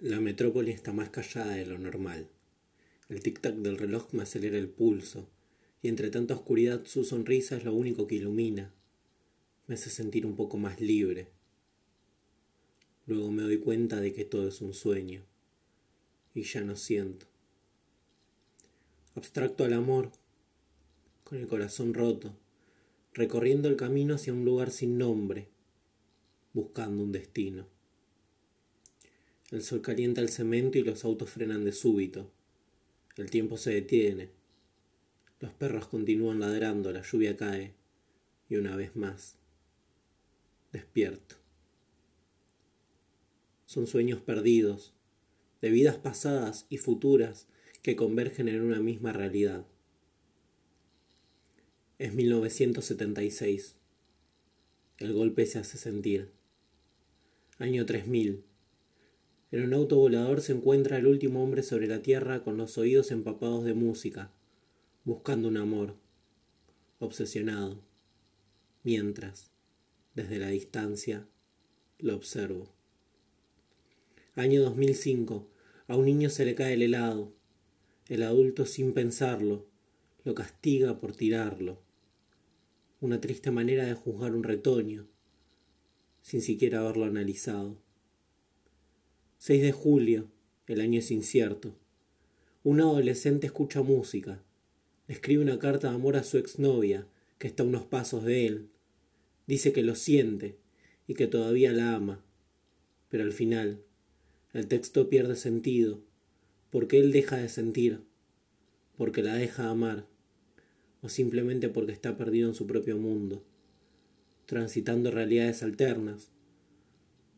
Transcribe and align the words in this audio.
La 0.00 0.20
metrópoli 0.20 0.70
está 0.70 0.92
más 0.92 1.10
callada 1.10 1.54
de 1.54 1.66
lo 1.66 1.76
normal. 1.76 2.28
El 3.08 3.20
tic-tac 3.20 3.56
del 3.56 3.76
reloj 3.76 4.12
me 4.12 4.22
acelera 4.22 4.56
el 4.56 4.68
pulso, 4.68 5.28
y 5.82 5.88
entre 5.88 6.08
tanta 6.08 6.34
oscuridad 6.34 6.84
su 6.84 7.02
sonrisa 7.02 7.56
es 7.56 7.64
lo 7.64 7.74
único 7.74 8.06
que 8.06 8.14
ilumina. 8.14 8.72
Me 9.66 9.74
hace 9.74 9.90
sentir 9.90 10.24
un 10.24 10.36
poco 10.36 10.56
más 10.56 10.80
libre. 10.80 11.26
Luego 13.06 13.32
me 13.32 13.42
doy 13.42 13.58
cuenta 13.58 14.00
de 14.00 14.12
que 14.12 14.24
todo 14.24 14.46
es 14.46 14.60
un 14.60 14.72
sueño, 14.72 15.24
y 16.32 16.42
ya 16.42 16.60
no 16.60 16.76
siento. 16.76 17.26
Abstracto 19.16 19.64
al 19.64 19.72
amor, 19.72 20.12
con 21.24 21.38
el 21.38 21.48
corazón 21.48 21.92
roto, 21.92 22.36
recorriendo 23.14 23.68
el 23.68 23.74
camino 23.74 24.14
hacia 24.14 24.32
un 24.32 24.44
lugar 24.44 24.70
sin 24.70 24.96
nombre, 24.96 25.48
buscando 26.52 27.02
un 27.02 27.10
destino. 27.10 27.77
El 29.50 29.62
sol 29.62 29.80
calienta 29.80 30.20
el 30.20 30.28
cemento 30.28 30.76
y 30.76 30.82
los 30.82 31.04
autos 31.04 31.30
frenan 31.30 31.64
de 31.64 31.72
súbito. 31.72 32.30
El 33.16 33.30
tiempo 33.30 33.56
se 33.56 33.72
detiene. 33.72 34.30
Los 35.40 35.52
perros 35.52 35.86
continúan 35.88 36.40
ladrando, 36.40 36.92
la 36.92 37.02
lluvia 37.02 37.36
cae. 37.36 37.74
Y 38.50 38.56
una 38.56 38.76
vez 38.76 38.94
más, 38.94 39.36
despierto. 40.72 41.36
Son 43.64 43.86
sueños 43.86 44.20
perdidos, 44.20 44.94
de 45.60 45.70
vidas 45.70 45.96
pasadas 45.96 46.66
y 46.68 46.78
futuras 46.78 47.46
que 47.82 47.96
convergen 47.96 48.48
en 48.48 48.60
una 48.60 48.80
misma 48.80 49.12
realidad. 49.12 49.66
Es 51.98 52.14
1976. 52.14 53.76
El 54.98 55.12
golpe 55.12 55.46
se 55.46 55.58
hace 55.58 55.78
sentir. 55.78 56.30
Año 57.58 57.86
3000. 57.86 58.44
En 59.50 59.64
un 59.64 59.72
auto 59.72 59.96
volador 59.96 60.42
se 60.42 60.52
encuentra 60.52 60.98
el 60.98 61.06
último 61.06 61.42
hombre 61.42 61.62
sobre 61.62 61.86
la 61.86 62.02
tierra 62.02 62.44
con 62.44 62.58
los 62.58 62.76
oídos 62.76 63.10
empapados 63.10 63.64
de 63.64 63.72
música, 63.72 64.30
buscando 65.04 65.48
un 65.48 65.56
amor, 65.56 65.94
obsesionado, 66.98 67.80
mientras, 68.82 69.50
desde 70.14 70.38
la 70.38 70.48
distancia, 70.48 71.26
lo 71.98 72.14
observo. 72.14 72.68
Año 74.34 74.62
2005. 74.62 75.48
A 75.88 75.96
un 75.96 76.04
niño 76.04 76.28
se 76.28 76.44
le 76.44 76.54
cae 76.54 76.74
el 76.74 76.82
helado. 76.82 77.32
El 78.08 78.22
adulto, 78.24 78.66
sin 78.66 78.92
pensarlo, 78.92 79.66
lo 80.24 80.34
castiga 80.34 81.00
por 81.00 81.16
tirarlo. 81.16 81.80
Una 83.00 83.20
triste 83.20 83.50
manera 83.50 83.86
de 83.86 83.94
juzgar 83.94 84.34
un 84.34 84.42
retoño, 84.42 85.08
sin 86.20 86.42
siquiera 86.42 86.80
haberlo 86.80 87.06
analizado. 87.06 87.78
6 89.48 89.62
de 89.62 89.72
julio, 89.72 90.28
el 90.66 90.82
año 90.82 90.98
es 90.98 91.10
incierto. 91.10 91.74
Un 92.64 92.82
adolescente 92.82 93.46
escucha 93.46 93.80
música. 93.80 94.42
Escribe 95.06 95.42
una 95.42 95.58
carta 95.58 95.88
de 95.88 95.94
amor 95.94 96.16
a 96.16 96.22
su 96.22 96.36
exnovia, 96.36 97.06
que 97.38 97.46
está 97.46 97.62
a 97.62 97.66
unos 97.66 97.86
pasos 97.86 98.26
de 98.26 98.44
él. 98.44 98.68
Dice 99.46 99.72
que 99.72 99.82
lo 99.82 99.94
siente 99.94 100.58
y 101.06 101.14
que 101.14 101.26
todavía 101.26 101.72
la 101.72 101.94
ama. 101.94 102.22
Pero 103.08 103.24
al 103.24 103.32
final, 103.32 103.80
el 104.52 104.68
texto 104.68 105.08
pierde 105.08 105.34
sentido, 105.34 106.02
porque 106.68 106.98
él 106.98 107.10
deja 107.10 107.38
de 107.38 107.48
sentir, 107.48 108.02
porque 108.98 109.22
la 109.22 109.32
deja 109.32 109.70
amar, 109.70 110.04
o 111.00 111.08
simplemente 111.08 111.70
porque 111.70 111.92
está 111.92 112.18
perdido 112.18 112.50
en 112.50 112.54
su 112.54 112.66
propio 112.66 112.98
mundo, 112.98 113.42
transitando 114.44 115.10
realidades 115.10 115.62
alternas, 115.62 116.32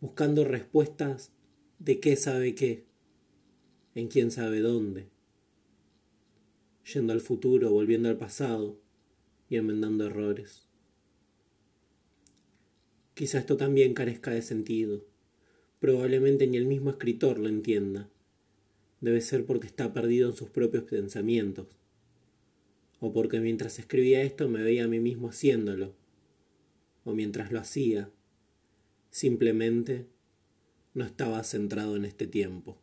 buscando 0.00 0.42
respuestas 0.42 1.30
de 1.84 1.98
qué 1.98 2.14
sabe 2.14 2.54
qué, 2.54 2.84
en 3.96 4.06
quién 4.06 4.30
sabe 4.30 4.60
dónde, 4.60 5.08
yendo 6.94 7.12
al 7.12 7.20
futuro, 7.20 7.72
volviendo 7.72 8.08
al 8.08 8.16
pasado 8.16 8.78
y 9.48 9.56
enmendando 9.56 10.06
errores. 10.06 10.68
Quizá 13.14 13.40
esto 13.40 13.56
también 13.56 13.94
carezca 13.94 14.30
de 14.30 14.42
sentido. 14.42 15.04
Probablemente 15.80 16.46
ni 16.46 16.56
el 16.56 16.66
mismo 16.66 16.90
escritor 16.90 17.40
lo 17.40 17.48
entienda. 17.48 18.08
Debe 19.00 19.20
ser 19.20 19.44
porque 19.44 19.66
está 19.66 19.92
perdido 19.92 20.30
en 20.30 20.36
sus 20.36 20.50
propios 20.50 20.84
pensamientos. 20.84 21.66
O 23.00 23.12
porque 23.12 23.40
mientras 23.40 23.80
escribía 23.80 24.22
esto 24.22 24.48
me 24.48 24.62
veía 24.62 24.84
a 24.84 24.88
mí 24.88 25.00
mismo 25.00 25.30
haciéndolo. 25.30 25.96
O 27.04 27.12
mientras 27.12 27.50
lo 27.50 27.58
hacía, 27.58 28.08
simplemente 29.10 30.11
no 30.94 31.04
estaba 31.04 31.42
centrado 31.44 31.96
en 31.96 32.04
este 32.04 32.26
tiempo. 32.26 32.81